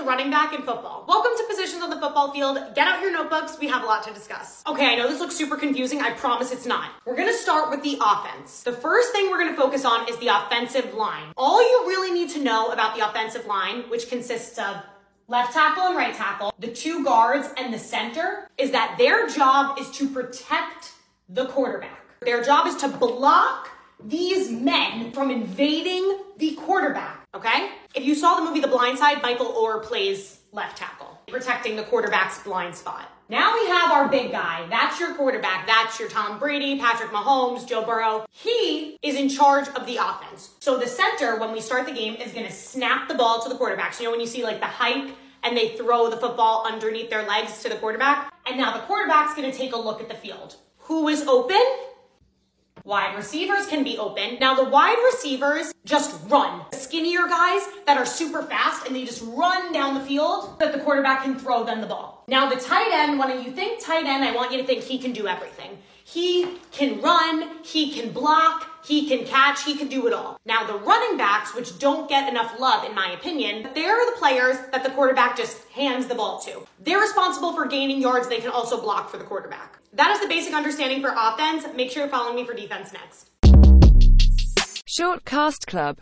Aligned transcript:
the 0.00 0.06
running 0.06 0.30
back 0.30 0.54
in 0.54 0.62
football. 0.62 1.04
Welcome 1.06 1.32
to 1.36 1.44
Positions 1.46 1.82
on 1.82 1.90
the 1.90 2.00
Football 2.00 2.32
Field. 2.32 2.58
Get 2.74 2.88
out 2.88 3.02
your 3.02 3.12
notebooks, 3.12 3.58
we 3.60 3.68
have 3.68 3.82
a 3.82 3.86
lot 3.86 4.02
to 4.04 4.14
discuss. 4.14 4.62
Okay, 4.66 4.86
I 4.86 4.94
know 4.96 5.06
this 5.06 5.20
looks 5.20 5.36
super 5.36 5.56
confusing, 5.56 6.00
I 6.00 6.12
promise 6.12 6.52
it's 6.52 6.64
not. 6.64 6.92
We're 7.04 7.16
gonna 7.16 7.34
start 7.34 7.68
with 7.68 7.82
the 7.82 7.98
offense. 8.00 8.62
The 8.62 8.72
first 8.72 9.12
thing 9.12 9.30
we're 9.30 9.44
gonna 9.44 9.56
focus 9.56 9.84
on 9.84 10.08
is 10.08 10.16
the 10.16 10.28
offensive 10.28 10.94
line. 10.94 11.34
All 11.36 11.60
you 11.60 11.86
really 11.86 12.12
need 12.12 12.30
to 12.30 12.40
know 12.42 12.68
about 12.68 12.96
the 12.96 13.06
offensive 13.06 13.44
line, 13.44 13.90
which 13.90 14.08
consists 14.08 14.58
of 14.58 14.76
left 15.28 15.52
tackle 15.52 15.88
and 15.88 15.96
right 15.96 16.14
tackle, 16.14 16.54
the 16.58 16.68
two 16.68 17.04
guards 17.04 17.50
and 17.58 17.72
the 17.74 17.78
center, 17.78 18.48
is 18.56 18.70
that 18.70 18.96
their 18.96 19.28
job 19.28 19.78
is 19.78 19.90
to 19.90 20.08
protect 20.08 20.92
the 21.28 21.44
quarterback. 21.46 22.06
Their 22.20 22.42
job 22.42 22.66
is 22.66 22.76
to 22.76 22.88
block 22.88 23.68
these 24.02 24.50
men 24.50 25.12
from 25.12 25.30
invading 25.30 26.20
the 26.38 26.54
quarterback, 26.54 27.26
okay? 27.34 27.70
If 28.00 28.06
you 28.06 28.14
saw 28.14 28.36
the 28.36 28.46
movie 28.46 28.60
The 28.60 28.66
Blind 28.66 28.98
Side, 28.98 29.20
Michael 29.20 29.52
Oher 29.52 29.82
plays 29.82 30.40
left 30.52 30.78
tackle, 30.78 31.20
protecting 31.28 31.76
the 31.76 31.82
quarterback's 31.82 32.42
blind 32.42 32.74
spot. 32.74 33.12
Now 33.28 33.52
we 33.52 33.68
have 33.68 33.90
our 33.92 34.08
big 34.08 34.32
guy. 34.32 34.66
That's 34.70 34.98
your 34.98 35.14
quarterback. 35.16 35.66
That's 35.66 36.00
your 36.00 36.08
Tom 36.08 36.38
Brady, 36.38 36.78
Patrick 36.78 37.10
Mahomes, 37.10 37.68
Joe 37.68 37.84
Burrow. 37.84 38.24
He 38.30 38.96
is 39.02 39.16
in 39.16 39.28
charge 39.28 39.68
of 39.76 39.84
the 39.84 39.98
offense. 39.98 40.52
So 40.60 40.78
the 40.78 40.86
center, 40.86 41.38
when 41.38 41.52
we 41.52 41.60
start 41.60 41.84
the 41.84 41.92
game, 41.92 42.14
is 42.14 42.32
going 42.32 42.46
to 42.46 42.52
snap 42.52 43.06
the 43.06 43.14
ball 43.16 43.42
to 43.42 43.50
the 43.50 43.54
quarterback. 43.54 43.92
So 43.92 44.02
you 44.02 44.06
know 44.06 44.12
when 44.12 44.20
you 44.20 44.26
see 44.26 44.44
like 44.44 44.60
the 44.60 44.66
hike 44.66 45.14
and 45.42 45.54
they 45.54 45.76
throw 45.76 46.08
the 46.08 46.16
football 46.16 46.66
underneath 46.66 47.10
their 47.10 47.28
legs 47.28 47.62
to 47.64 47.68
the 47.68 47.76
quarterback? 47.76 48.32
And 48.46 48.56
now 48.56 48.72
the 48.72 48.82
quarterback's 48.84 49.34
going 49.34 49.52
to 49.52 49.54
take 49.54 49.74
a 49.74 49.78
look 49.78 50.00
at 50.00 50.08
the 50.08 50.14
field. 50.14 50.56
Who 50.78 51.08
is 51.08 51.26
open? 51.26 51.60
Wide 52.84 53.14
receivers 53.14 53.66
can 53.66 53.84
be 53.84 53.98
open. 53.98 54.38
Now, 54.40 54.54
the 54.54 54.64
wide 54.64 54.96
receivers 55.12 55.70
just 55.84 56.18
run. 56.28 56.62
Skinnier 56.90 57.28
guys 57.28 57.62
that 57.86 57.96
are 57.96 58.04
super 58.04 58.42
fast 58.42 58.84
and 58.84 58.96
they 58.96 59.04
just 59.04 59.22
run 59.24 59.72
down 59.72 59.94
the 59.94 60.00
field 60.00 60.58
that 60.58 60.72
the 60.72 60.80
quarterback 60.80 61.22
can 61.22 61.38
throw 61.38 61.62
them 61.62 61.80
the 61.80 61.86
ball. 61.86 62.24
Now, 62.26 62.50
the 62.50 62.56
tight 62.56 62.90
end, 62.92 63.16
when 63.16 63.44
you 63.44 63.52
think 63.52 63.80
tight 63.80 64.06
end, 64.06 64.24
I 64.24 64.34
want 64.34 64.50
you 64.50 64.58
to 64.58 64.64
think 64.64 64.82
he 64.82 64.98
can 64.98 65.12
do 65.12 65.28
everything. 65.28 65.78
He 66.02 66.56
can 66.72 67.00
run, 67.00 67.62
he 67.62 67.92
can 67.92 68.10
block, 68.10 68.84
he 68.84 69.08
can 69.08 69.24
catch, 69.24 69.62
he 69.62 69.76
can 69.76 69.86
do 69.86 70.08
it 70.08 70.12
all. 70.12 70.40
Now, 70.44 70.66
the 70.66 70.78
running 70.78 71.16
backs, 71.16 71.54
which 71.54 71.78
don't 71.78 72.08
get 72.08 72.28
enough 72.28 72.58
love, 72.58 72.84
in 72.84 72.92
my 72.92 73.12
opinion, 73.12 73.68
they're 73.72 74.04
the 74.06 74.16
players 74.18 74.56
that 74.72 74.82
the 74.82 74.90
quarterback 74.90 75.36
just 75.36 75.68
hands 75.68 76.08
the 76.08 76.16
ball 76.16 76.40
to. 76.40 76.66
They're 76.80 76.98
responsible 76.98 77.52
for 77.52 77.66
gaining 77.66 78.00
yards, 78.00 78.26
they 78.26 78.40
can 78.40 78.50
also 78.50 78.80
block 78.80 79.10
for 79.10 79.16
the 79.16 79.22
quarterback. 79.22 79.78
That 79.92 80.10
is 80.10 80.20
the 80.20 80.26
basic 80.26 80.54
understanding 80.54 81.00
for 81.00 81.14
offense. 81.16 81.64
Make 81.76 81.92
sure 81.92 82.02
you're 82.02 82.10
following 82.10 82.34
me 82.34 82.44
for 82.44 82.54
defense 82.54 82.92
next. 82.92 83.30
Short 84.92 85.24
Cast 85.24 85.68
Club 85.68 85.98